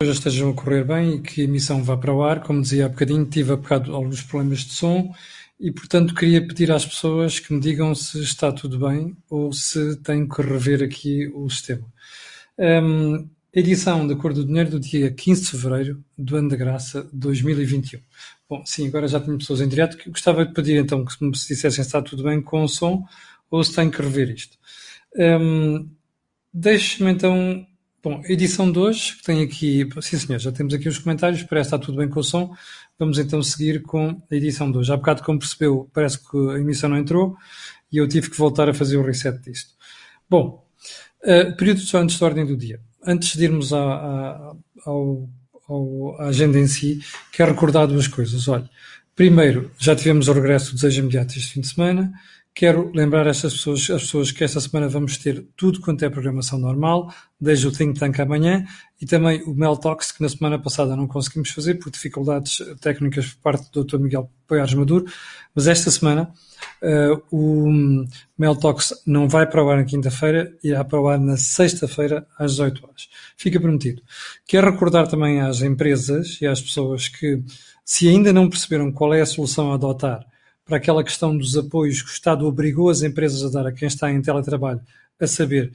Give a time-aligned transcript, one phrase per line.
[0.00, 2.40] coisas estejam a correr bem e que a emissão vá para o ar.
[2.40, 5.12] Como dizia há bocadinho, tive há bocado alguns problemas de som
[5.58, 9.96] e, portanto, queria pedir às pessoas que me digam se está tudo bem ou se
[9.96, 11.84] tenho que rever aqui o sistema.
[12.56, 17.10] Um, edição da Cor do Dinheiro do dia 15 de Fevereiro do ano da graça
[17.12, 17.98] 2021.
[18.48, 21.32] Bom, sim, agora já tenho pessoas em direto que gostava de pedir então que me
[21.32, 23.04] dissessem se está tudo bem com o som
[23.50, 24.56] ou se tenho que rever isto.
[25.16, 25.88] Um,
[26.54, 27.66] Deixe-me então
[28.00, 31.70] Bom, edição de hoje, que tem aqui, sim senhor, já temos aqui os comentários, parece
[31.70, 32.54] que está tudo bem com o som.
[32.96, 34.92] Vamos então seguir com a edição de hoje.
[34.92, 37.36] Há bocado, como percebeu, parece que a emissão não entrou
[37.90, 39.74] e eu tive que voltar a fazer o reset disto.
[40.30, 40.64] Bom,
[41.24, 42.80] uh, período só antes da ordem do dia.
[43.04, 44.52] Antes de irmos à, à,
[46.20, 47.00] à agenda em si,
[47.32, 48.46] quero recordar duas coisas.
[48.46, 48.70] Olha,
[49.16, 52.12] primeiro, já tivemos o regresso do Desejo Imediato este fim de semana.
[52.58, 56.58] Quero lembrar estas pessoas, as pessoas que esta semana vamos ter tudo quanto é programação
[56.58, 57.08] normal,
[57.40, 58.66] desde o Think Tank amanhã
[59.00, 63.26] e também o Mel Talks, que na semana passada não conseguimos fazer por dificuldades técnicas
[63.26, 63.98] por parte do Dr.
[63.98, 65.04] Miguel Poiares Maduro,
[65.54, 66.32] mas esta semana
[66.82, 67.70] uh, o
[68.36, 72.26] Mel Talks não vai para o ar na quinta-feira, irá para o ar na sexta-feira
[72.36, 73.08] às 18 horas.
[73.36, 74.02] Fica prometido.
[74.48, 77.40] Quero recordar também às empresas e às pessoas que,
[77.84, 80.26] se ainda não perceberam qual é a solução a adotar
[80.68, 83.88] para aquela questão dos apoios que o Estado obrigou as empresas a dar a quem
[83.88, 84.82] está em teletrabalho,
[85.18, 85.72] a saber,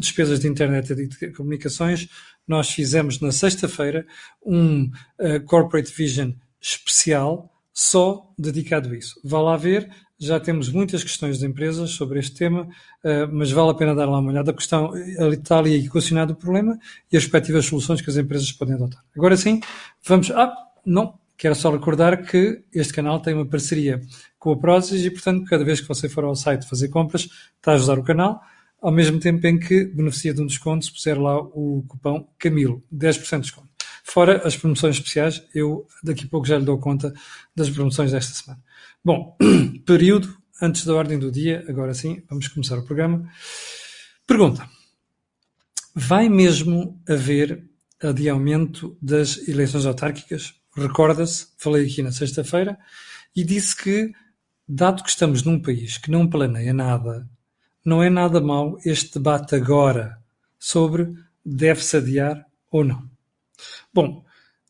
[0.00, 2.08] despesas de internet e de comunicações,
[2.46, 4.04] nós fizemos na sexta-feira
[4.44, 9.20] um uh, Corporate Vision especial só dedicado a isso.
[9.22, 9.88] Vá lá ver,
[10.18, 14.06] já temos muitas questões de empresas sobre este tema, uh, mas vale a pena dar
[14.06, 14.50] lá uma olhada.
[14.50, 14.96] A questão
[15.32, 16.76] está ali equacionado o problema
[17.12, 19.04] e as respectivas soluções que as empresas podem adotar.
[19.16, 19.60] Agora sim,
[20.04, 20.28] vamos.
[20.32, 20.52] Ah,
[20.84, 24.00] não, Quero só recordar que este canal tem uma parceria
[24.40, 27.70] com a Prozis e, portanto, cada vez que você for ao site fazer compras, está
[27.70, 28.42] a ajudar o canal,
[28.82, 32.82] ao mesmo tempo em que beneficia de um desconto se puser lá o cupom Camilo,
[32.92, 33.68] 10% de desconto.
[34.02, 37.14] Fora as promoções especiais, eu daqui a pouco já lhe dou conta
[37.54, 38.60] das promoções desta semana.
[39.04, 39.36] Bom,
[39.86, 43.30] período antes da ordem do dia, agora sim, vamos começar o programa.
[44.26, 44.68] Pergunta:
[45.94, 47.64] Vai mesmo haver
[48.02, 50.54] adiamento das eleições autárquicas?
[50.76, 52.78] Recorda-se, falei aqui na sexta-feira,
[53.34, 54.12] e disse que,
[54.66, 57.28] dado que estamos num país que não planeia nada,
[57.84, 60.18] não é nada mau este debate agora
[60.58, 61.14] sobre
[61.44, 63.08] deve-se adiar ou não.
[63.92, 64.24] Bom,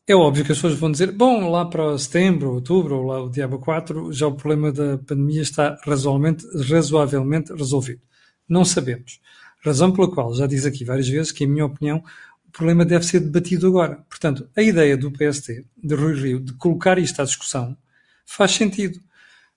[0.07, 3.29] é óbvio que as pessoas vão dizer, bom, lá para setembro, outubro, ou lá o
[3.29, 8.01] diabo 4, já o problema da pandemia está razoavelmente, razoavelmente resolvido.
[8.47, 9.19] Não sabemos.
[9.63, 12.03] Razão pela qual, já diz aqui várias vezes que, em minha opinião,
[12.49, 14.03] o problema deve ser debatido agora.
[14.09, 17.77] Portanto, a ideia do PST, de Rui Rio, de colocar isto à discussão,
[18.25, 18.99] faz sentido.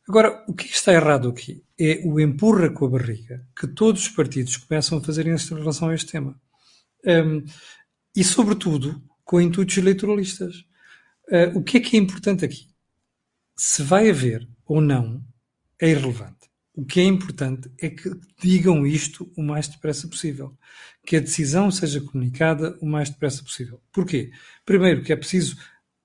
[0.07, 4.09] Agora, o que está errado aqui é o empurra com a barriga que todos os
[4.09, 6.39] partidos começam a fazer em relação a este tema.
[7.07, 7.43] Um,
[8.15, 10.57] e, sobretudo, com intuitos eleitoralistas.
[11.29, 12.69] Uh, o que é que é importante aqui?
[13.57, 15.25] Se vai haver ou não
[15.81, 16.42] é irrelevante.
[16.75, 18.11] O que é importante é que
[18.41, 20.57] digam isto o mais depressa possível.
[21.07, 23.81] Que a decisão seja comunicada o mais depressa possível.
[23.93, 24.31] Porquê?
[24.65, 25.57] Primeiro, que é preciso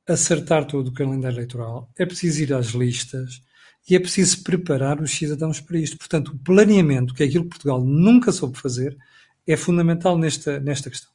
[0.05, 3.41] acertar todo o calendário eleitoral, é preciso ir às listas
[3.89, 5.97] e é preciso preparar os cidadãos para isto.
[5.97, 8.97] Portanto, o planeamento, que é aquilo que Portugal nunca soube fazer,
[9.45, 11.11] é fundamental nesta, nesta questão.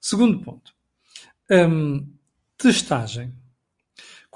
[0.00, 0.72] Segundo ponto.
[1.50, 2.06] Hum,
[2.56, 3.34] testagem.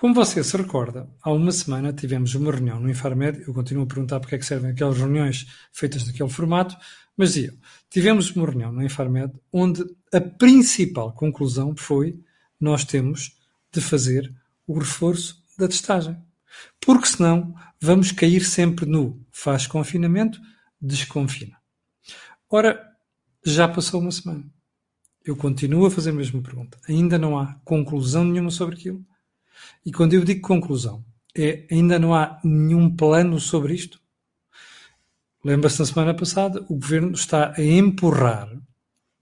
[0.04, 3.86] Como você se recorda, há uma semana tivemos uma reunião no Infarmed, eu continuo a
[3.86, 6.76] perguntar porque é que servem aquelas reuniões feitas daquele formato,
[7.16, 7.54] mas dizia,
[7.88, 9.82] tivemos uma reunião no Infarmed onde
[10.12, 12.20] a principal conclusão foi
[12.60, 13.34] nós temos
[13.72, 14.30] de fazer
[14.66, 16.22] o reforço da testagem.
[16.78, 20.38] Porque senão vamos cair sempre no faz confinamento,
[20.78, 21.56] desconfina.
[22.50, 22.78] Ora,
[23.42, 24.44] já passou uma semana.
[25.24, 26.78] Eu continuo a fazer a mesma pergunta.
[26.86, 29.02] Ainda não há conclusão nenhuma sobre aquilo.
[29.84, 31.04] E quando eu digo conclusão,
[31.36, 34.00] é ainda não há nenhum plano sobre isto?
[35.44, 38.48] Lembra-se na semana passada, o governo está a empurrar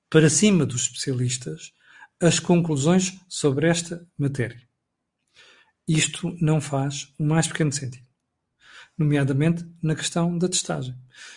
[0.09, 1.73] para cima dos especialistas
[2.21, 4.63] as conclusões sobre esta matéria.
[5.89, 8.07] Isto não faz o mais pequeno sentido,
[8.97, 10.95] nomeadamente na questão da testagem.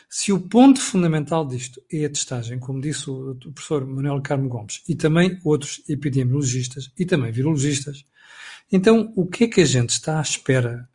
[0.07, 4.83] Se o ponto fundamental disto é a testagem, como disse o professor Manuel Carmo Gomes,
[4.87, 8.05] e também outros epidemiologistas e também virologistas,
[8.71, 10.89] então, o que é que a gente está à espera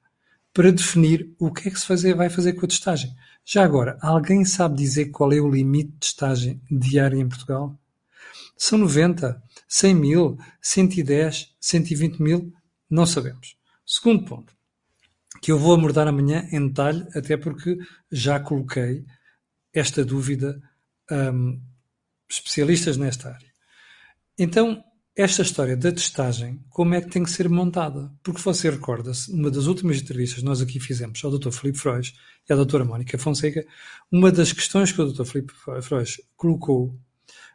[0.53, 3.15] para definir o que é que se fazer, vai fazer com a testagem?
[3.45, 7.79] Já agora, alguém sabe dizer qual é o limite de testagem diária em Portugal?
[8.57, 12.53] São 90, 100 mil, 110, 120 mil?
[12.89, 13.57] Não sabemos.
[13.87, 14.55] Segundo ponto,
[15.41, 17.79] que eu vou abordar amanhã em detalhe, até porque
[18.11, 19.05] já coloquei
[19.73, 20.61] esta dúvida
[21.11, 21.61] um,
[22.29, 23.51] especialistas nesta área.
[24.39, 24.85] Então,
[25.17, 28.13] esta história da testagem, como é que tem que ser montada?
[28.23, 31.51] Porque você recorda-se, numa das últimas entrevistas que nós aqui fizemos ao Dr.
[31.51, 32.15] Filipe Frois
[32.49, 32.85] e à Dra.
[32.85, 33.67] Mónica Fonseca,
[34.11, 35.25] uma das questões que o Dr.
[35.25, 35.53] Filipe
[35.83, 36.99] Frois colocou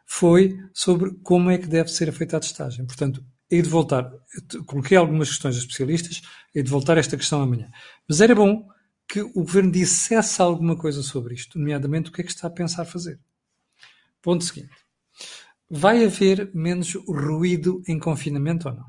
[0.04, 2.86] foi sobre como é que deve ser feita a testagem.
[2.86, 4.12] Portanto, hei de voltar,
[4.66, 6.22] coloquei algumas questões a especialistas,
[6.54, 7.70] hei de voltar a esta questão amanhã.
[8.08, 8.68] Mas era bom
[9.08, 12.50] que o Governo dissesse alguma coisa sobre isto, nomeadamente o que é que está a
[12.50, 13.18] pensar fazer.
[14.20, 14.85] Ponto seguinte.
[15.68, 18.86] Vai haver menos ruído em confinamento ou não?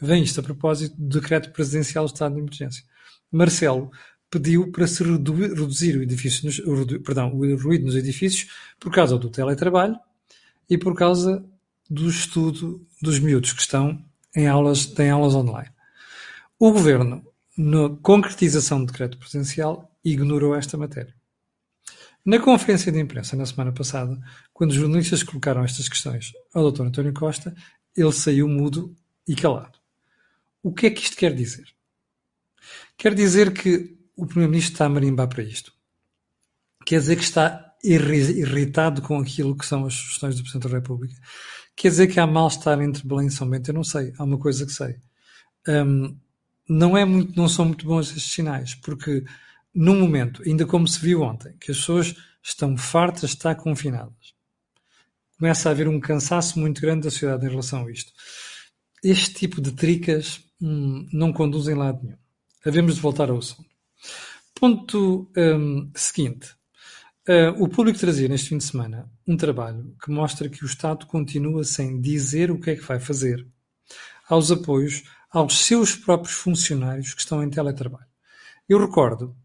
[0.00, 2.84] Vem isto a propósito do decreto presidencial do estado de emergência.
[3.32, 3.90] Marcelo
[4.30, 9.18] pediu para se reduzir o, edifício nos, o, perdão, o ruído nos edifícios por causa
[9.18, 9.98] do teletrabalho
[10.68, 11.44] e por causa
[11.88, 14.04] do estudo dos miúdos que estão
[14.36, 15.70] em aulas, têm aulas online.
[16.58, 17.24] O governo,
[17.56, 21.14] na concretização do decreto presidencial, ignorou esta matéria.
[22.28, 24.20] Na conferência de imprensa, na semana passada,
[24.52, 26.82] quando os jornalistas colocaram estas questões ao Dr.
[26.82, 27.56] António Costa,
[27.96, 28.94] ele saiu mudo
[29.26, 29.78] e calado.
[30.62, 31.64] O que é que isto quer dizer?
[32.98, 35.72] Quer dizer que o Primeiro-Ministro está a marimbar para isto.
[36.84, 41.14] Quer dizer que está irritado com aquilo que são as sugestões do Presidente da República.
[41.74, 43.70] Quer dizer que há mal-estar entre Belém e São Bento?
[43.70, 44.12] Eu não sei.
[44.18, 44.96] Há uma coisa que sei.
[45.66, 46.14] Um,
[46.68, 49.24] não, é muito, não são muito bons estes sinais, porque
[49.74, 54.34] no momento, ainda como se viu ontem, que as pessoas estão fartas de estar confinadas.
[55.38, 58.12] Começa a haver um cansaço muito grande da sociedade em relação a isto.
[59.02, 62.18] Este tipo de tricas hum, não conduzem lado nenhum.
[62.66, 63.68] Havemos de voltar ao assunto.
[64.54, 66.56] Ponto hum, seguinte.
[67.28, 71.06] Uh, o público trazia neste fim de semana um trabalho que mostra que o Estado
[71.06, 73.46] continua sem dizer o que é que vai fazer
[74.28, 78.06] aos apoios aos seus próprios funcionários que estão em teletrabalho.
[78.68, 79.36] Eu recordo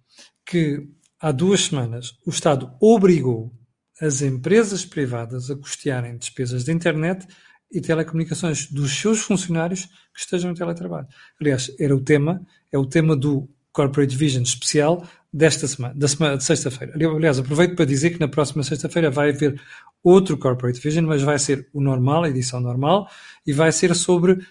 [0.45, 0.87] que
[1.19, 3.53] há duas semanas o Estado obrigou
[4.01, 7.27] as empresas privadas a custearem despesas de internet
[7.71, 11.07] e telecomunicações dos seus funcionários que estejam em teletrabalho.
[11.41, 16.37] Aliás, era o tema, é o tema do Corporate Vision especial desta semana, da semana
[16.37, 16.93] de sexta-feira.
[16.95, 19.59] Aliás, aproveito para dizer que na próxima sexta-feira vai haver
[20.03, 23.09] outro Corporate Vision, mas vai ser o normal, a edição normal,
[23.45, 24.45] e vai ser sobre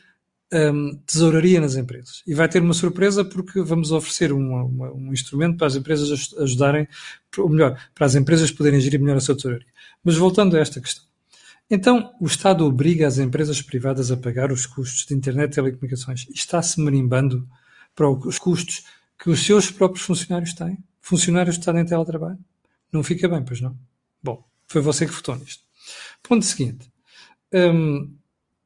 [0.52, 2.22] um, tesouraria nas empresas.
[2.26, 6.86] E vai ter uma surpresa porque vamos oferecer um instrumento para as empresas ajudarem,
[7.38, 9.66] ou melhor, para as empresas poderem gerir melhor a sua tesouraria.
[10.04, 11.04] Mas voltando a esta questão.
[11.70, 16.26] Então, o Estado obriga as empresas privadas a pagar os custos de internet e telecomunicações
[16.28, 17.48] e está-se marimbando
[17.94, 18.84] para os custos
[19.18, 20.78] que os seus próprios funcionários têm?
[21.00, 22.38] Funcionários que estão em teletrabalho?
[22.92, 23.76] Não fica bem, pois não?
[24.22, 25.62] Bom, foi você que votou nisto.
[26.22, 26.90] Ponto seguinte.
[27.52, 28.14] Um,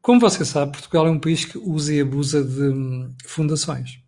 [0.07, 3.99] como você sabe, Portugal é um país que usa e abusa de hum, fundações.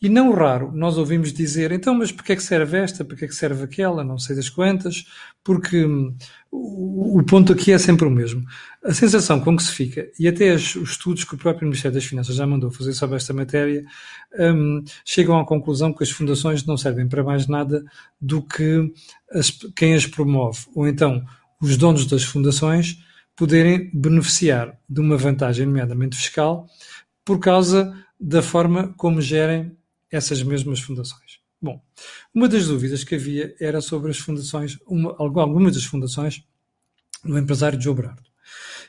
[0.00, 3.28] E não raro nós ouvimos dizer, então, mas porquê é que serve esta, porquê é
[3.28, 5.04] que serve aquela, não sei das quantas,
[5.44, 6.16] porque hum,
[6.50, 8.46] o, ponto aqui é sempre o mesmo.
[8.82, 11.96] A sensação com que se fica, e até os, os estudos que o próprio Ministério
[11.96, 13.84] das Finanças já mandou fazer sobre esta matéria,
[14.38, 17.84] um, chegam à conclusão que as fundações não servem para mais nada
[18.18, 18.90] do que
[19.30, 21.22] as, quem as promove, ou então
[21.60, 23.04] os donos das fundações,
[23.36, 26.68] poderem beneficiar de uma vantagem, nomeadamente fiscal,
[27.24, 29.76] por causa da forma como gerem
[30.10, 31.40] essas mesmas fundações.
[31.60, 31.82] Bom,
[32.32, 36.44] uma das dúvidas que havia era sobre as fundações, uma, algumas das fundações
[37.24, 38.22] do empresário Joe Brardo.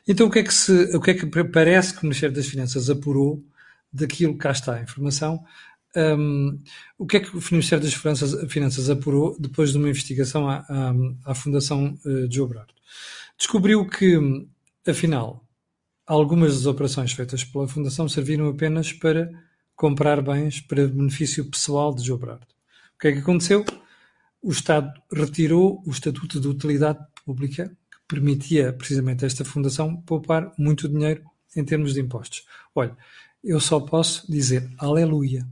[0.08, 2.46] Então, o que é que, se, o que, é que parece que o Ministério das
[2.46, 3.44] Finanças apurou
[3.92, 5.44] daquilo que cá está a informação?
[5.96, 6.60] Um,
[6.98, 10.66] o que é que o Ministério das Finanças, Finanças apurou depois de uma investigação à,
[10.68, 10.94] à,
[11.32, 12.74] à Fundação uh, Joe Brardo?
[13.38, 14.18] Descobriu que,
[14.88, 15.46] afinal,
[16.06, 19.30] algumas das operações feitas pela Fundação serviram apenas para
[19.76, 22.48] comprar bens para benefício pessoal de Brardo.
[22.96, 23.66] O que é que aconteceu?
[24.42, 30.54] O Estado retirou o Estatuto de Utilidade Pública, que permitia precisamente a esta Fundação poupar
[30.58, 31.24] muito dinheiro
[31.56, 32.46] em termos de impostos.
[32.74, 32.96] Olha,
[33.44, 35.46] eu só posso dizer aleluia.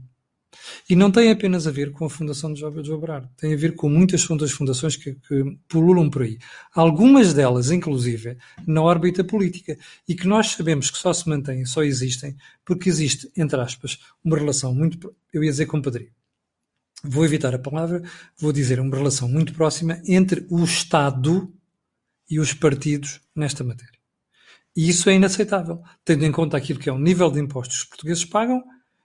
[0.88, 3.56] E não tem apenas a ver com a Fundação de Jovens de Obrar, tem a
[3.56, 6.38] ver com muitas outras fundações que, que pululam por aí.
[6.74, 9.76] Algumas delas, inclusive, na órbita política,
[10.08, 14.38] e que nós sabemos que só se mantêm, só existem, porque existe, entre aspas, uma
[14.38, 16.10] relação muito, eu ia dizer compadrio.
[17.02, 18.02] Vou evitar a palavra,
[18.38, 21.52] vou dizer uma relação muito próxima entre o Estado
[22.30, 23.98] e os partidos nesta matéria.
[24.76, 27.82] E isso é inaceitável, tendo em conta aquilo que é o nível de impostos que
[27.82, 28.64] os portugueses pagam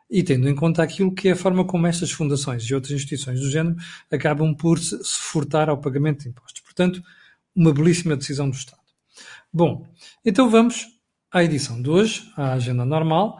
[0.09, 3.39] e tendo em conta aquilo que é a forma como estas fundações e outras instituições
[3.39, 3.75] do género
[4.11, 6.61] acabam por se furtar ao pagamento de impostos.
[6.61, 7.03] Portanto,
[7.55, 8.81] uma belíssima decisão do Estado.
[9.51, 9.87] Bom,
[10.25, 10.87] então vamos
[11.31, 13.39] à edição de hoje, à agenda normal,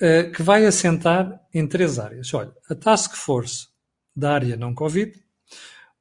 [0.00, 2.32] eh, que vai assentar em três áreas.
[2.34, 3.68] Olha, a Task Force
[4.14, 5.12] da área não Covid,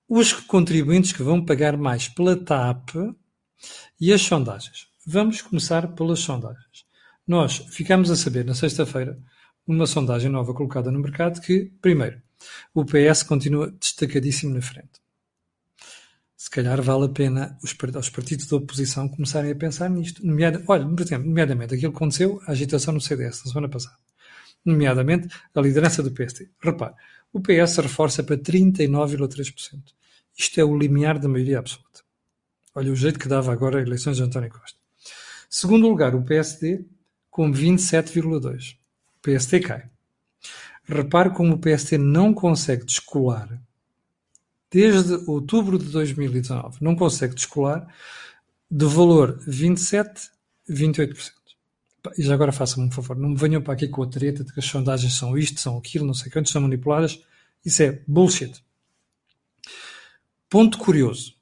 [0.07, 2.89] os contribuintes que vão pagar mais pela TAP
[3.99, 4.87] e as sondagens.
[5.05, 6.85] Vamos começar pelas sondagens.
[7.27, 9.17] Nós ficámos a saber na sexta-feira,
[9.69, 12.19] numa sondagem nova colocada no mercado, que, primeiro,
[12.73, 14.99] o PS continua destacadíssimo na frente.
[16.35, 20.25] Se calhar vale a pena os, os partidos da oposição começarem a pensar nisto.
[20.25, 23.97] Nomeada, olha, por exemplo, nomeadamente aquilo que aconteceu, a agitação no CDS na semana passada.
[24.65, 26.49] Nomeadamente a liderança do PSD.
[26.59, 26.95] Repare,
[27.31, 29.93] o PS reforça para 39,3%.
[30.35, 32.01] Isto é o limiar da maioria absoluta.
[32.73, 34.79] Olha o jeito que dava agora as eleições de António Costa.
[35.47, 36.85] Segundo lugar, o PSD,
[37.29, 38.79] com 27,2%.
[39.19, 39.89] O PSD cai.
[40.85, 43.61] Repare como o PSD não consegue descolar,
[44.71, 47.87] desde outubro de 2019, não consegue descolar
[48.71, 50.29] de valor 27,
[50.69, 51.31] 28%.
[52.17, 54.53] E já agora façam-me um favor, não me venham para aqui com a treta de
[54.53, 57.21] que as sondagens são isto, são aquilo, não sei quantos, são manipuladas.
[57.65, 58.63] Isso é bullshit.
[60.49, 61.35] Ponto curioso.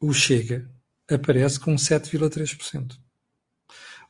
[0.00, 0.68] O Chega
[1.08, 2.98] aparece com 7,3%.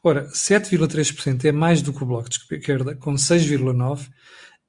[0.07, 4.11] Ora, 7,3% é mais do que o Bloco de Esquerda, com 6,9%,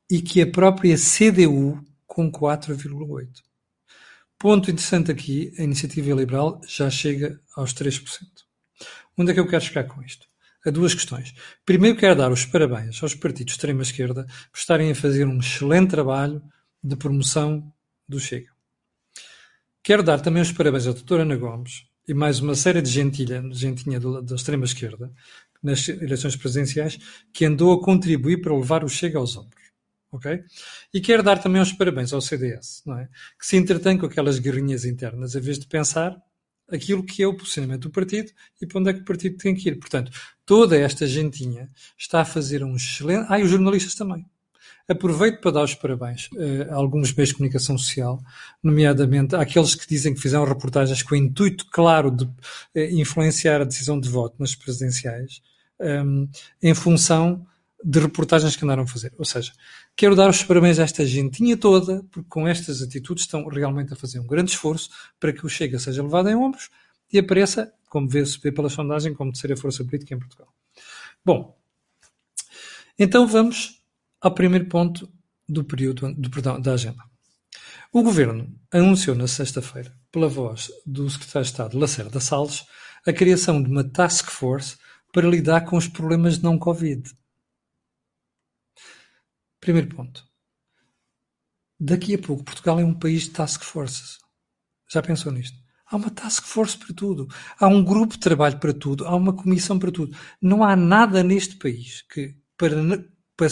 [0.10, 3.28] e que a própria CDU, com 4,8%.
[4.40, 8.02] Ponto interessante aqui, a iniciativa liberal já chega aos 3%.
[9.18, 10.26] Onde é que eu quero chegar com isto?
[10.66, 11.34] A duas questões.
[11.66, 15.90] Primeiro, quero dar os parabéns aos partidos de extrema-esquerda por estarem a fazer um excelente
[15.90, 16.42] trabalho
[16.82, 17.74] de promoção
[18.08, 18.52] do Chega.
[19.84, 23.44] Quero dar também os parabéns à doutora Ana Gomes e mais uma série de gentilha,
[23.52, 25.12] gentinha da extrema-esquerda
[25.62, 27.00] nas eleições presidenciais
[27.34, 29.64] que andou a contribuir para levar o Chega aos ombros.
[30.12, 30.44] ok?
[30.94, 33.10] E quero dar também os parabéns ao CDS, não é?
[33.40, 36.16] que se entretém com aquelas guerrinhas internas, em vez de pensar
[36.70, 38.32] aquilo que é o posicionamento do partido
[38.62, 39.80] e para onde é que o partido tem que ir.
[39.80, 40.12] Portanto,
[40.46, 43.26] toda esta gentinha está a fazer um excelente...
[43.30, 44.26] Ah, e os jornalistas também.
[44.88, 48.22] Aproveito para dar os parabéns uh, a alguns meios de comunicação social,
[48.62, 52.32] nomeadamente àqueles que dizem que fizeram reportagens com o intuito claro de uh,
[52.92, 55.42] influenciar a decisão de voto nas presidenciais,
[55.80, 56.30] um, ehm,
[56.62, 57.46] em função
[57.84, 59.12] de reportagens que andaram a fazer.
[59.18, 59.52] Ou seja,
[59.96, 63.96] quero dar os parabéns a esta gentinha toda, porque com estas atitudes estão realmente a
[63.96, 64.90] fazer um grande esforço
[65.20, 66.70] para que o Chega seja levado em ombros
[67.12, 70.48] e apareça, como vê-se vê pela sondagem, como terceira força política em Portugal.
[71.24, 71.58] Bom,
[72.98, 73.84] então vamos
[74.26, 75.08] ao primeiro ponto
[75.48, 77.04] do período do, perdão, da agenda.
[77.94, 82.66] O Governo anunciou na sexta-feira, pela voz do Secretário de Estado Lacerda Salles,
[83.06, 84.78] a criação de uma task force
[85.14, 87.08] para lidar com os problemas de não-Covid.
[89.60, 90.28] Primeiro ponto.
[91.80, 94.18] Daqui a pouco, Portugal é um país de task forces.
[94.92, 95.56] Já pensou nisto?
[95.86, 97.28] Há uma task force para tudo.
[97.60, 99.06] Há um grupo de trabalho para tudo.
[99.06, 100.18] Há uma comissão para tudo.
[100.42, 102.76] Não há nada neste país que, para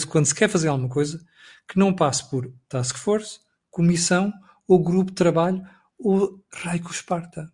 [0.08, 1.24] quando se quer fazer alguma coisa,
[1.68, 4.32] que não passe por task force, comissão
[4.66, 5.62] ou grupo de trabalho
[5.98, 7.50] ou Raico Esparta.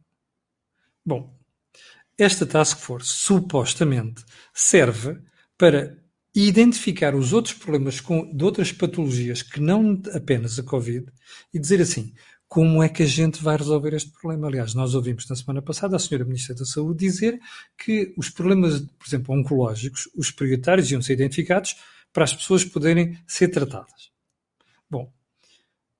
[1.04, 1.36] Bom,
[2.18, 5.18] esta task force supostamente serve
[5.56, 5.96] para
[6.34, 11.06] identificar os outros problemas com, de outras patologias que não apenas a Covid
[11.52, 12.12] e dizer assim,
[12.46, 14.48] como é que a gente vai resolver este problema?
[14.48, 17.38] Aliás, nós ouvimos na semana passada a senhora Ministra da Saúde dizer
[17.78, 21.76] que os problemas, por exemplo, oncológicos, os prioritários iam ser identificados
[22.12, 24.10] para as pessoas poderem ser tratadas.
[24.88, 25.12] Bom,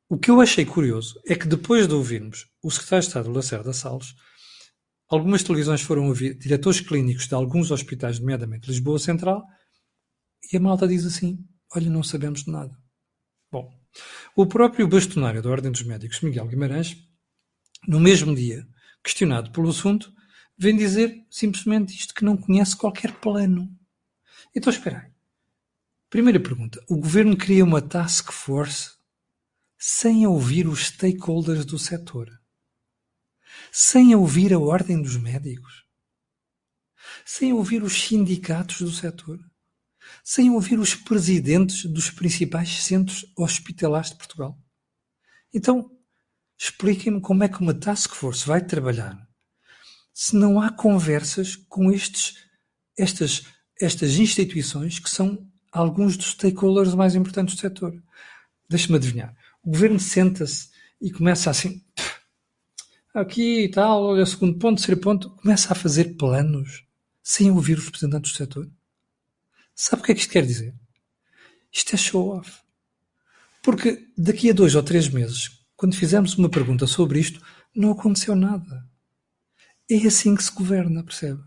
[0.09, 3.73] o que eu achei curioso é que depois de ouvirmos o secretário de Estado Lacerda
[3.73, 4.15] Salles,
[5.09, 9.45] algumas televisões foram ouvir diretores clínicos de alguns hospitais, nomeadamente Lisboa Central,
[10.53, 11.39] e a malta diz assim:
[11.75, 12.77] Olha, não sabemos de nada.
[13.53, 13.73] Bom,
[14.35, 16.97] o próprio bastonário da Ordem dos Médicos, Miguel Guimarães,
[17.87, 18.67] no mesmo dia,
[19.03, 20.13] questionado pelo assunto,
[20.59, 23.69] vem dizer simplesmente isto: que não conhece qualquer plano.
[24.55, 25.10] Então, espera aí.
[26.11, 28.91] Primeira pergunta: o governo cria uma task force
[29.79, 32.29] sem ouvir os stakeholders do setor?
[33.73, 35.85] Sem ouvir a ordem dos médicos?
[37.25, 39.39] Sem ouvir os sindicatos do setor?
[40.25, 44.59] Sem ouvir os presidentes dos principais centros hospitalares de Portugal?
[45.55, 45.97] Então,
[46.59, 49.17] expliquem-me como é que uma task force vai trabalhar
[50.13, 52.35] se não há conversas com estes,
[52.99, 53.45] estas,
[53.81, 58.03] estas instituições que são alguns dos stakeholders mais importantes do setor.
[58.69, 59.35] Deixa-me adivinhar.
[59.63, 61.83] O governo senta-se e começa assim,
[63.15, 66.85] aqui e tal, olha, segundo ponto, terceiro ponto, começa a fazer planos
[67.23, 68.71] sem ouvir os representantes do setor.
[69.75, 70.75] Sabe o que é que isto quer dizer?
[71.73, 72.61] Isto é show-off.
[73.63, 77.41] Porque daqui a dois ou três meses, quando fizermos uma pergunta sobre isto,
[77.75, 78.89] não aconteceu nada.
[79.89, 81.43] É assim que se governa, percebe?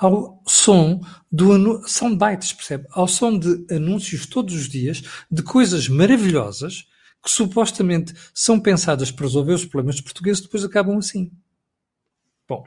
[0.00, 0.98] Ao som
[1.30, 2.86] do soundbites, percebe?
[2.90, 6.86] Ao som de anúncios todos os dias de coisas maravilhosas
[7.22, 11.30] que supostamente são pensadas para resolver os problemas dos portugueses, depois acabam assim.
[12.48, 12.66] Bom,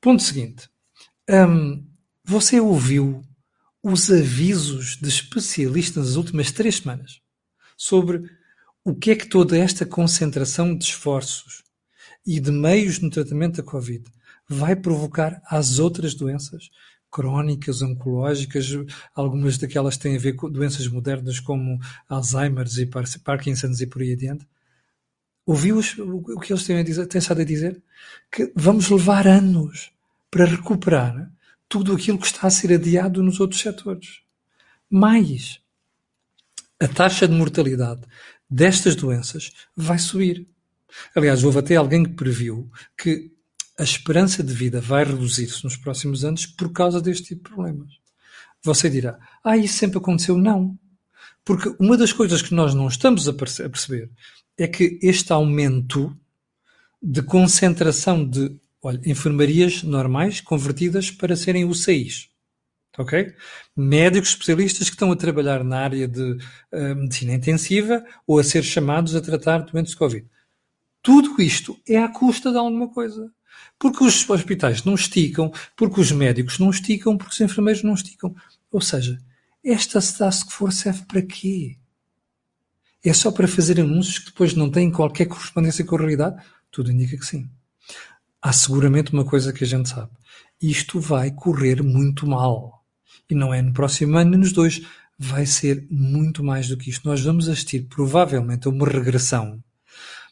[0.00, 0.68] ponto seguinte.
[1.30, 1.86] Um,
[2.24, 3.22] você ouviu
[3.80, 7.20] os avisos de especialistas nas últimas três semanas
[7.76, 8.28] sobre
[8.84, 11.62] o que é que toda esta concentração de esforços
[12.26, 14.04] e de meios no tratamento da Covid
[14.52, 16.70] vai provocar às outras doenças
[17.08, 18.66] crónicas, oncológicas,
[19.14, 21.78] algumas daquelas têm a ver com doenças modernas como
[22.08, 22.86] Alzheimer's e
[23.24, 24.46] Parkinson's e por aí adiante.
[25.46, 27.80] Ouviu o que eles têm, a dizer, têm estado a dizer?
[28.30, 29.90] Que vamos levar anos
[30.30, 31.30] para recuperar
[31.68, 34.20] tudo aquilo que está a ser adiado nos outros setores.
[34.88, 35.60] Mais,
[36.80, 38.02] a taxa de mortalidade
[38.48, 40.46] destas doenças vai subir.
[41.14, 43.32] Aliás, houve até alguém que previu que
[43.80, 47.98] a esperança de vida vai reduzir-se nos próximos anos por causa deste tipo de problemas.
[48.62, 50.36] Você dirá, ah, isso sempre aconteceu?
[50.36, 50.78] Não.
[51.42, 54.10] Porque uma das coisas que nós não estamos a perceber
[54.58, 56.14] é que este aumento
[57.02, 62.28] de concentração de olha, enfermarias normais convertidas para serem UCIs.
[62.98, 63.34] Ok?
[63.74, 66.32] Médicos especialistas que estão a trabalhar na área de
[66.70, 70.26] uh, medicina intensiva ou a ser chamados a tratar doentes de Covid.
[71.00, 73.32] Tudo isto é à custa de alguma coisa.
[73.80, 78.36] Porque os hospitais não esticam, porque os médicos não esticam, porque os enfermeiros não esticam.
[78.70, 79.18] Ou seja,
[79.64, 81.78] esta task force serve para quê?
[83.02, 86.44] É só para fazer anúncios que depois não têm qualquer correspondência com a realidade?
[86.70, 87.48] Tudo indica que sim.
[88.42, 90.10] Há seguramente uma coisa que a gente sabe.
[90.60, 92.84] Isto vai correr muito mal.
[93.30, 94.82] E não é no próximo ano, nem nos dois.
[95.18, 97.08] Vai ser muito mais do que isto.
[97.08, 99.58] Nós vamos assistir provavelmente a uma regressão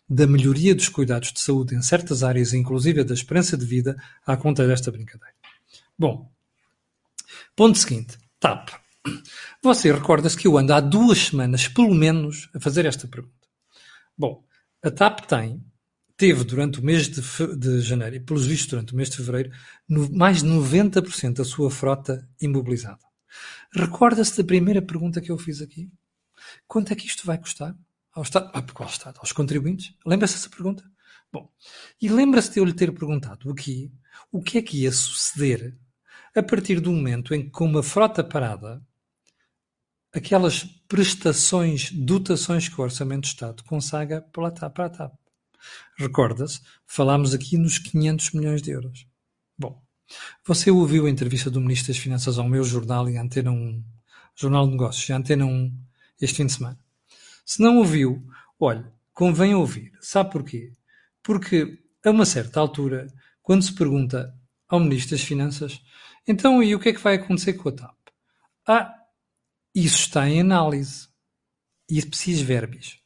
[0.09, 3.97] da melhoria dos cuidados de saúde em certas áreas, inclusive da esperança de vida,
[4.27, 5.35] à conta desta brincadeira.
[5.99, 6.33] Bom,
[7.55, 8.71] ponto seguinte: TAP.
[9.63, 13.35] Você recorda-se que eu ando há duas semanas, pelo menos, a fazer esta pergunta.
[14.17, 14.45] Bom,
[14.83, 15.65] a TAP tem,
[16.17, 17.23] teve durante o mês de,
[17.57, 19.51] de janeiro e, pelos vistos, durante o mês de fevereiro,
[19.89, 23.01] no, mais de 90% da sua frota imobilizada.
[23.73, 25.91] Recorda-se da primeira pergunta que eu fiz aqui?
[26.67, 27.75] Quanto é que isto vai custar?
[28.19, 28.51] Ao Estado?
[28.53, 29.21] Ah, qual Estado?
[29.21, 29.95] Aos contribuintes?
[30.05, 30.83] Lembra-se dessa pergunta?
[31.33, 31.49] Bom,
[32.03, 33.93] e lembra-se de eu lhe ter perguntado aqui
[34.33, 35.79] o que é que ia suceder
[36.35, 38.85] a partir do momento em que, com uma frota parada,
[40.13, 45.15] aquelas prestações, dotações que o Orçamento de Estado consaga para a TAP.
[45.97, 49.07] Recorda-se, falámos aqui nos 500 milhões de euros.
[49.57, 49.81] Bom,
[50.45, 53.85] você ouviu a entrevista do Ministro das Finanças ao meu jornal e Antena 1,
[54.35, 55.73] Jornal de Negócios e Antena 1,
[56.21, 56.88] este fim de semana.
[57.49, 58.23] Se não ouviu,
[58.61, 58.85] olhe,
[59.15, 59.91] convém ouvir.
[60.03, 60.71] Sabe porquê?
[61.23, 63.07] Porque, a uma certa altura,
[63.41, 65.81] quando se pergunta ao Ministro das Finanças,
[66.27, 67.97] então e o que é que vai acontecer com a TAP?
[68.67, 68.95] Ah,
[69.75, 71.09] isso está em análise.
[71.89, 72.99] E preciso verbis.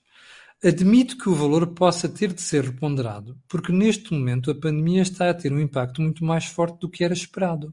[0.61, 5.31] Admito que o valor possa ter de ser reponderado, porque neste momento a pandemia está
[5.31, 7.73] a ter um impacto muito mais forte do que era esperado.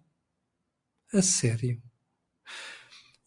[1.11, 1.81] A sério.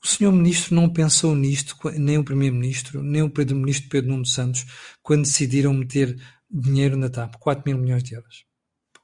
[0.03, 4.67] O senhor ministro não pensou nisto, nem o primeiro-ministro, nem o primeiro-ministro Pedro Nuno Santos,
[5.01, 8.45] quando decidiram meter dinheiro na TAP, 4 mil milhões de euros.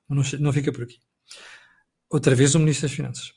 [0.09, 0.99] Não, não fica por aqui.
[2.11, 3.33] Outra vez o ministro das Finanças.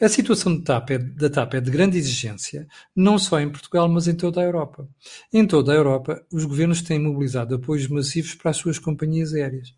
[0.00, 4.08] A situação TAP, é, da TAP é de grande exigência, não só em Portugal, mas
[4.08, 4.88] em toda a Europa.
[5.32, 9.74] Em toda a Europa, os governos têm mobilizado apoios massivos para as suas companhias aéreas.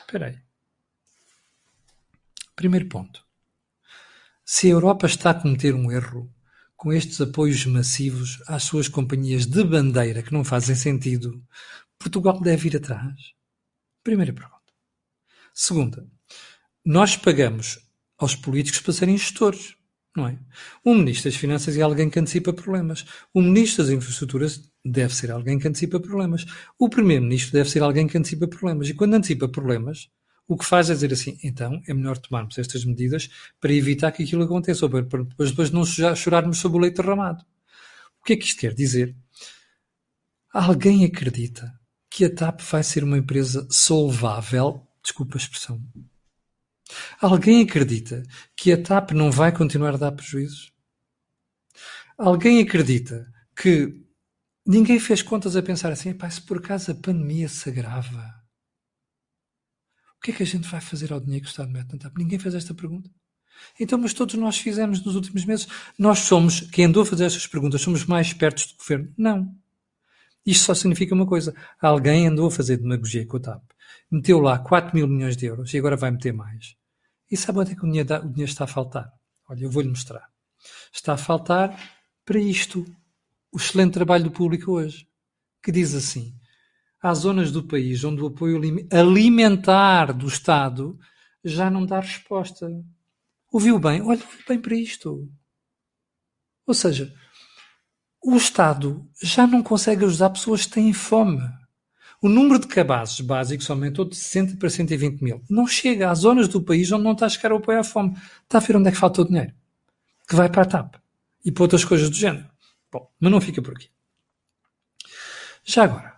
[0.00, 0.38] Espera aí.
[2.54, 3.23] Primeiro ponto.
[4.46, 6.30] Se a Europa está a cometer um erro
[6.76, 11.42] com estes apoios massivos às suas companhias de bandeira que não fazem sentido,
[11.98, 13.14] Portugal deve ir atrás?
[14.02, 14.60] Primeira pergunta.
[15.54, 16.06] Segunda,
[16.84, 19.76] nós pagamos aos políticos para serem gestores,
[20.14, 20.38] não é?
[20.84, 23.06] O Ministro das Finanças é alguém que antecipa problemas.
[23.32, 26.44] O Ministro das Infraestruturas deve ser alguém que antecipa problemas.
[26.78, 28.90] O Primeiro-Ministro deve ser alguém que antecipa problemas.
[28.90, 30.10] E quando antecipa problemas,
[30.46, 33.30] o que faz é dizer assim, então é melhor tomarmos estas medidas
[33.60, 37.44] para evitar que aquilo aconteça, ou para, depois não chorarmos sobre o leite derramado.
[38.20, 39.16] O que é que isto quer dizer?
[40.52, 41.72] Alguém acredita
[42.10, 44.86] que a TAP vai ser uma empresa solvável?
[45.02, 45.82] Desculpa a expressão.
[47.20, 48.22] Alguém acredita
[48.56, 50.72] que a TAP não vai continuar a dar prejuízos?
[52.16, 53.26] Alguém acredita
[53.56, 54.00] que
[54.66, 58.43] ninguém fez contas a pensar assim, se por acaso a pandemia se agrava,
[60.24, 62.16] que é que a gente vai fazer ao dinheiro que o Estado mete na TAP?
[62.16, 63.10] Ninguém fez esta pergunta.
[63.78, 65.68] Então, mas todos nós fizemos nos últimos meses.
[65.98, 69.12] Nós somos, quem andou a fazer estas perguntas, somos mais espertos do governo?
[69.18, 69.54] Não.
[70.46, 71.54] Isto só significa uma coisa.
[71.78, 73.62] Alguém andou a fazer demagogia com a TAP.
[74.10, 76.74] Meteu lá 4 mil milhões de euros e agora vai meter mais.
[77.30, 79.12] E sabe onde é que o dinheiro, o dinheiro está a faltar?
[79.46, 80.26] Olha, eu vou-lhe mostrar.
[80.90, 81.78] Está a faltar
[82.24, 82.86] para isto.
[83.52, 85.06] O excelente trabalho do público hoje.
[85.62, 86.34] Que diz assim:
[87.04, 88.58] há zonas do país onde o apoio
[88.90, 90.98] alimentar do Estado
[91.44, 92.66] já não dá resposta.
[93.52, 94.00] Ouviu bem?
[94.00, 95.28] Olha bem para isto.
[96.66, 97.14] Ou seja,
[98.24, 101.42] o Estado já não consegue ajudar pessoas que têm fome.
[102.22, 105.42] O número de cabazes básicos aumentou de 60 para 120 mil.
[105.50, 108.16] Não chega às zonas do país onde não está a chegar o apoio à fome.
[108.44, 109.52] Está a ver onde é que falta o dinheiro?
[110.26, 110.94] Que vai para a TAP.
[111.44, 112.48] E para outras coisas do género.
[112.90, 113.90] Bom, mas não fica por aqui.
[115.66, 116.13] Já agora,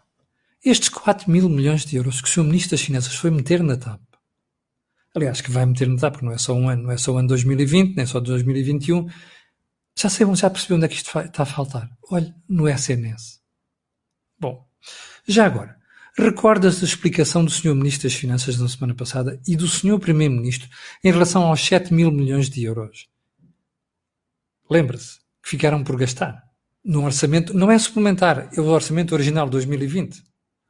[0.71, 2.45] estes 4 mil milhões de euros que o Sr.
[2.45, 4.01] Ministro das Finanças foi meter na TAP,
[5.15, 7.13] aliás, que vai meter na TAP, porque não é só um ano, não é só
[7.13, 9.09] o ano 2020, nem só 2021,
[9.99, 11.89] já sei, já percebi onde é que isto está a faltar.
[12.11, 13.41] Olhe, no SNS.
[14.39, 14.69] Bom,
[15.27, 15.77] já agora,
[16.19, 17.75] recorda-se da explicação do Sr.
[17.75, 19.99] Ministro das Finanças na semana passada e do Sr.
[19.99, 20.69] Primeiro-Ministro
[21.03, 23.09] em relação aos 7 mil milhões de euros?
[24.69, 26.47] Lembra-se que ficaram por gastar
[26.85, 30.23] no orçamento, não é suplementar, é o orçamento original de 2020.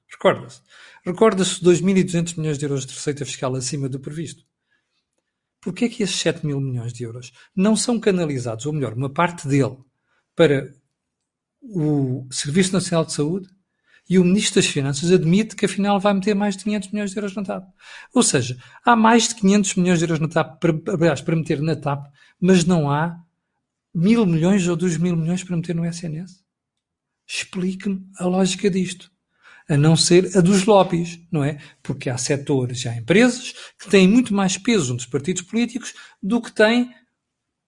[0.09, 0.61] Recorda-se.
[1.05, 4.45] Recorda-se 2.200 milhões de euros de receita fiscal acima do previsto.
[5.61, 9.11] Porquê é que esses 7 mil milhões de euros não são canalizados, ou melhor, uma
[9.11, 9.77] parte dele,
[10.35, 10.73] para
[11.61, 13.49] o Serviço Nacional de Saúde
[14.09, 17.19] e o Ministro das Finanças admite que afinal vai meter mais de 500 milhões de
[17.19, 17.69] euros na TAP.
[18.15, 21.61] Ou seja, há mais de 500 milhões de euros na TAP, para, aliás, para meter
[21.61, 22.07] na TAP,
[22.41, 23.21] mas não há
[23.93, 26.45] mil milhões ou dois mil milhões para meter no SNS?
[27.27, 29.11] Explique-me a lógica disto.
[29.69, 31.59] A não ser a dos lobbies, não é?
[31.83, 36.53] Porque há setores, há empresas que têm muito mais peso nos partidos políticos do que
[36.53, 36.91] tem,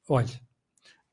[0.09, 0.41] olha,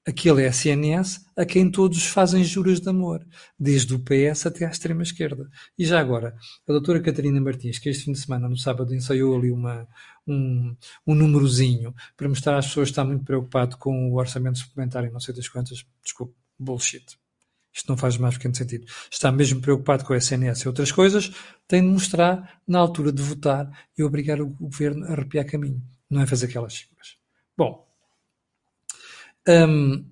[0.06, 3.26] aquele SNS a quem todos fazem juras de amor,
[3.60, 5.50] desde o PS até à extrema-esquerda.
[5.78, 6.36] E já agora,
[6.68, 9.88] a doutora Catarina Martins, que este fim de semana, no sábado, ensaiou ali uma,
[10.28, 10.76] um,
[11.08, 11.76] um
[12.16, 15.34] para mostrar às pessoas que está muito preocupado com o orçamento suplementar e não sei
[15.34, 15.84] das quantas.
[16.04, 17.18] Desculpe, bullshit.
[17.76, 18.86] Isto não faz mais pequeno sentido.
[19.12, 21.32] Está mesmo preocupado com a SNS e outras coisas,
[21.68, 25.84] tem de mostrar na altura de votar e obrigar o governo a arrepiar caminho.
[26.10, 27.18] Não é fazer aquelas cifras.
[27.58, 27.86] Bom,
[29.48, 30.10] um,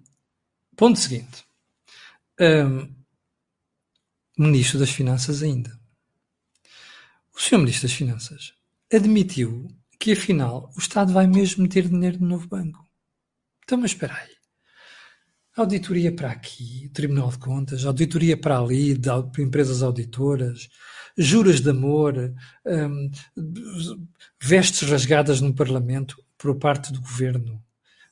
[0.76, 1.45] ponto seguinte.
[2.39, 2.93] Um,
[4.38, 5.80] Ministro das Finanças ainda.
[7.34, 7.60] O Sr.
[7.60, 8.54] Ministro das Finanças
[8.91, 9.67] admitiu
[9.99, 12.86] que afinal o Estado vai mesmo meter dinheiro no novo banco.
[13.63, 14.33] Então, mas espera aí.
[15.55, 20.67] Auditoria para aqui, Tribunal de Contas, auditoria para ali, de, empresas auditoras,
[21.15, 22.33] juras de amor,
[22.65, 23.11] um,
[24.41, 27.63] vestes rasgadas no Parlamento por parte do Governo,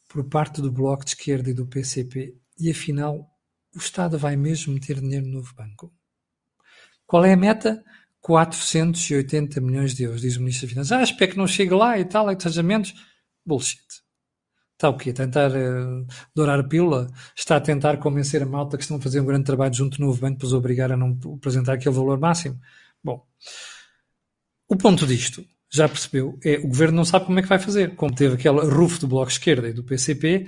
[0.07, 3.27] por parte do Bloco de Esquerda e do PCP, e afinal
[3.75, 5.91] o Estado vai mesmo meter dinheiro no novo banco.
[7.07, 7.83] Qual é a meta?
[8.19, 10.91] 480 milhões de euros, diz o Ministro das Finanças.
[10.91, 12.93] Ah, espero que não chegue lá e tal, é que.
[13.43, 13.81] Bullshit.
[14.81, 15.11] Está o quê?
[15.11, 17.07] A tentar uh, dourar a pílula?
[17.35, 20.07] Está a tentar convencer a malta que estão a fazer um grande trabalho junto no
[20.07, 22.59] novo banco para os obrigar a não apresentar aquele valor máximo?
[23.03, 23.23] Bom,
[24.67, 27.95] o ponto disto, já percebeu, é o governo não sabe como é que vai fazer.
[27.95, 30.47] Como teve aquele rufo do Bloco Esquerda e do PCP,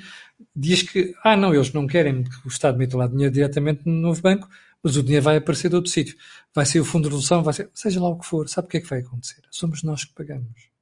[0.56, 3.93] diz que, ah, não, eles não querem que o Estado meta lá dinheiro diretamente no
[3.93, 4.50] novo banco,
[4.82, 6.15] mas o dinheiro vai aparecer de outro sítio.
[6.56, 8.72] Vai ser o fundo de resolução, vai ser, seja lá o que for, sabe o
[8.72, 9.43] que é que vai acontecer?
[9.52, 10.73] Somos nós que pagamos.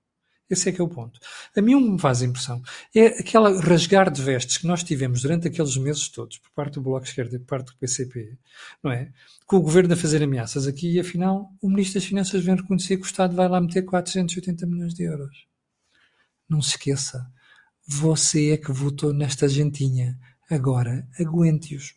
[0.51, 1.19] Esse é que é o ponto.
[1.55, 2.61] A mim o que me faz impressão
[2.93, 6.81] é aquela rasgar de vestes que nós tivemos durante aqueles meses todos, por parte do
[6.81, 8.37] Bloco Esquerdo e por parte do PCP,
[8.83, 9.11] não é?
[9.45, 12.97] Com o governo a fazer ameaças aqui e afinal o Ministro das Finanças vem reconhecer
[12.97, 15.47] que o Estado vai lá meter 480 milhões de euros.
[16.49, 17.25] Não se esqueça,
[17.87, 20.19] você é que votou nesta gentinha.
[20.49, 21.95] Agora, aguente-os.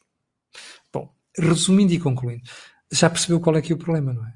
[1.36, 2.44] Resumindo e concluindo,
[2.92, 4.32] já percebeu qual é que é o problema, não é?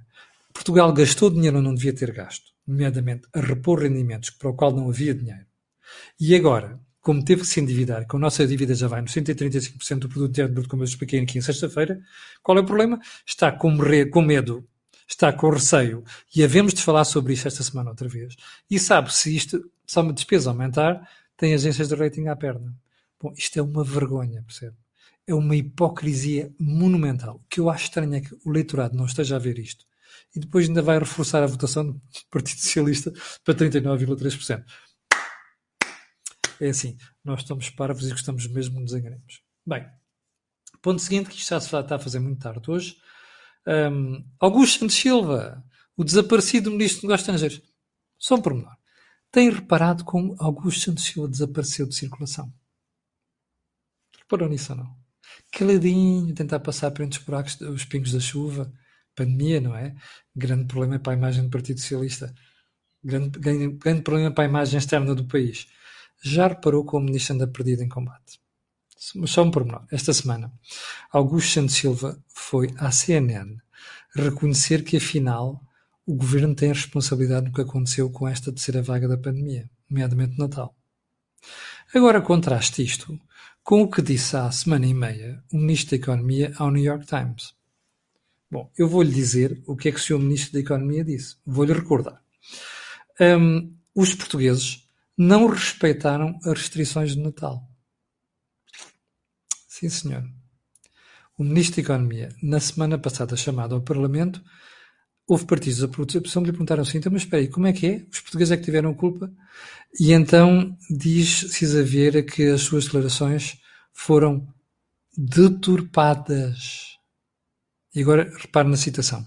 [0.52, 4.72] Portugal gastou dinheiro onde não devia ter gasto, nomeadamente a repor rendimentos para o qual
[4.72, 5.46] não havia dinheiro.
[6.20, 9.98] E agora, como teve que se endividar, com a nossa dívida já vai no 135%
[9.98, 12.00] do produto interno bruto, como eu expliquei aqui em sexta-feira,
[12.42, 13.00] qual é o problema?
[13.26, 13.76] Está com,
[14.10, 14.68] com medo,
[15.08, 16.04] está com receio,
[16.36, 18.36] e havemos de falar sobre isto esta semana outra vez,
[18.70, 22.74] e sabe se isto, se uma despesa aumentar, tem agências de rating à perna.
[23.20, 24.76] Bom, isto é uma vergonha, percebe?
[25.28, 27.36] é uma hipocrisia monumental.
[27.36, 29.84] O que eu acho estranho é que o eleitorado não esteja a ver isto.
[30.38, 33.12] E depois ainda vai reforçar a votação do Partido Socialista
[33.44, 34.64] para 39,3%.
[36.60, 39.42] É assim, nós estamos parvos e gostamos mesmo nos enganemos.
[39.66, 39.84] Bem,
[40.80, 42.96] ponto seguinte, que isto já está a fazer muito tarde hoje.
[43.66, 45.64] Um, Augusto Santos Silva,
[45.96, 47.68] o desaparecido Ministro de Negócios Estrangeiros.
[48.16, 48.76] Só um pormenor.
[49.32, 52.52] Tem reparado como Augusto Santos Silva desapareceu de circulação?
[54.20, 54.96] Reparou nisso ou não?
[55.50, 58.72] caladinho, tentar passar por entre os buracos, os pingos da chuva.
[59.18, 59.94] Pandemia, não é?
[60.34, 62.34] Grande problema para a imagem do Partido Socialista.
[63.02, 65.66] Grande, grande, grande problema para a imagem externa do país.
[66.22, 68.40] Já reparou como o ministro anda perdido em combate?
[68.96, 69.86] Só um pormenor.
[69.92, 70.52] Esta semana,
[71.12, 73.56] Augusto Santos Silva foi à CNN
[74.14, 75.62] reconhecer que, afinal,
[76.06, 80.38] o governo tem a responsabilidade no que aconteceu com esta terceira vaga da pandemia, nomeadamente
[80.38, 80.74] Natal.
[81.94, 83.18] Agora contraste isto
[83.62, 87.06] com o que disse há semana e meia o Ministro da Economia ao New York
[87.06, 87.54] Times.
[88.50, 90.18] Bom, eu vou-lhe dizer o que é que o Sr.
[90.18, 91.36] Ministro da Economia disse.
[91.44, 92.22] Vou-lhe recordar.
[93.20, 97.68] Um, os portugueses não respeitaram as restrições de Natal.
[99.66, 100.24] Sim, senhor.
[101.36, 104.42] O Ministro da Economia, na semana passada chamado ao Parlamento,
[105.26, 107.86] houve partidos da produção que lhe perguntaram assim, então, mas espera aí, como é que
[107.86, 108.06] é?
[108.10, 109.30] Os portugueses é que tiveram culpa?
[110.00, 113.58] E então diz Cisa Vieira que as suas declarações
[113.92, 114.48] foram
[115.16, 116.97] deturpadas.
[117.94, 119.26] E agora repare na citação.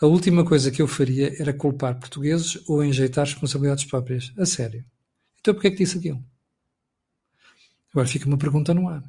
[0.00, 4.32] A última coisa que eu faria era culpar portugueses ou enjeitar responsabilidades próprias.
[4.38, 4.84] A sério.
[5.40, 6.24] Então porquê é que disse aquilo?
[7.90, 9.02] Agora fica uma pergunta no ar.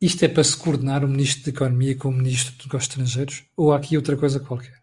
[0.00, 3.44] Isto é para se coordenar o Ministro da Economia com o Ministro dos Negócios Estrangeiros?
[3.56, 4.82] Ou há aqui outra coisa qualquer?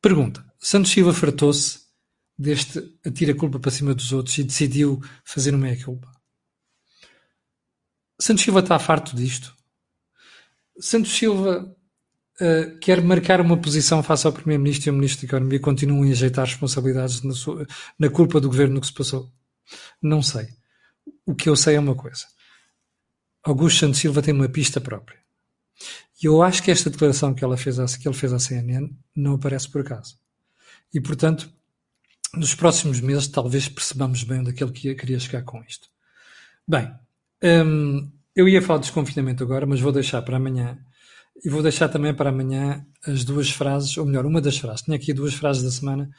[0.00, 0.44] Pergunta.
[0.58, 1.80] Santos Silva fartou-se
[2.36, 6.10] deste atira a culpa para cima dos outros e decidiu fazer uma meia-culpa.
[8.18, 9.54] Santos Silva está farto disto.
[10.78, 11.74] Santos Silva
[12.40, 16.06] uh, quer marcar uma posição face ao Primeiro-Ministro e ao Ministro da Economia continuam a
[16.06, 17.66] injeitar responsabilidades na, sua,
[17.98, 19.30] na culpa do governo no que se passou.
[20.00, 20.48] Não sei.
[21.26, 22.26] O que eu sei é uma coisa.
[23.44, 25.20] Augusto Santos Silva tem uma pista própria.
[26.22, 29.34] E eu acho que esta declaração que, ela fez que ele fez à CNN não
[29.34, 30.16] aparece por acaso.
[30.94, 31.52] E, portanto,
[32.34, 35.88] nos próximos meses talvez percebamos bem onde é que ele queria chegar com isto.
[36.66, 36.94] Bem,
[37.42, 40.78] hum, eu ia falar de desconfinamento agora, mas vou deixar para amanhã.
[41.44, 44.82] E vou deixar também para amanhã as duas frases, ou melhor, uma das frases.
[44.82, 46.10] Tinha aqui duas frases da semana.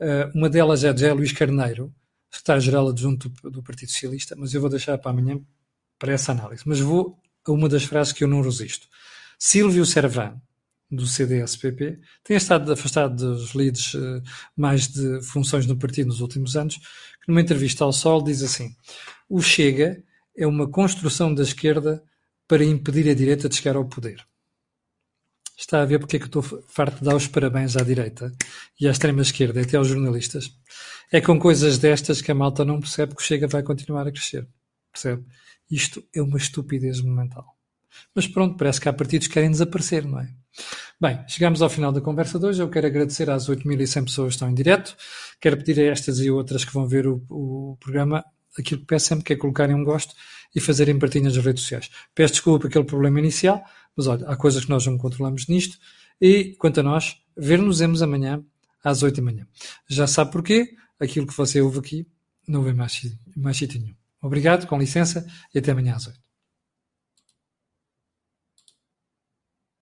[0.00, 1.92] Uh, uma delas é de José Luís Carneiro,
[2.30, 5.40] secretário-geral adjunto do, do Partido Socialista, mas eu vou deixar para amanhã
[5.98, 6.62] para essa análise.
[6.66, 8.86] Mas vou a uma das frases que eu não resisto.
[9.38, 10.40] Silvio Servan,
[10.90, 14.22] do CDS-PP, tem estado afastado dos leads uh,
[14.56, 18.74] mais de funções no partido nos últimos anos, que numa entrevista ao Sol diz assim:
[19.28, 20.02] o Chega
[20.38, 22.02] é uma construção da esquerda
[22.46, 24.24] para impedir a direita de chegar ao poder.
[25.56, 28.32] Está a ver porque é que estou farto de dar os parabéns à direita
[28.80, 30.52] e à extrema-esquerda até aos jornalistas.
[31.10, 34.12] É com coisas destas que a malta não percebe que o Chega vai continuar a
[34.12, 34.46] crescer.
[34.92, 35.24] Percebe?
[35.68, 37.56] Isto é uma estupidez monumental.
[38.14, 40.32] Mas pronto, parece que há partidos que querem desaparecer, não é?
[41.00, 42.62] Bem, chegamos ao final da conversa de hoje.
[42.62, 44.96] Eu quero agradecer às 8.100 pessoas que estão em direto.
[45.40, 48.24] Quero pedir a estas e outras que vão ver o, o programa
[48.58, 50.14] aquilo que peço sempre que é colocarem um gosto
[50.54, 51.90] e fazerem partilhas nas redes sociais.
[52.14, 53.62] Peço desculpa aquele problema inicial,
[53.96, 55.78] mas olha, há coisas que nós não controlamos nisto.
[56.20, 58.42] E quanto a nós, ver-nos-emos amanhã
[58.82, 59.46] às 8 da manhã.
[59.88, 60.74] Já sabe porquê?
[60.98, 62.06] Aquilo que você ouve aqui
[62.46, 63.00] não vem mais,
[63.36, 63.94] mais sítio nenhum.
[64.20, 66.27] Obrigado, com licença, e até amanhã às 8.